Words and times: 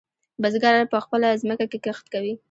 بزگر 0.41 0.73
په 0.93 0.97
خپله 1.03 1.27
ځمکه 1.41 1.65
کې 1.71 1.79
کښت 1.85 2.05
کوي. 2.13 2.33